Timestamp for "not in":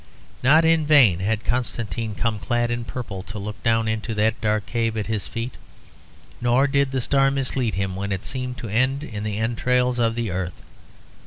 0.41-0.83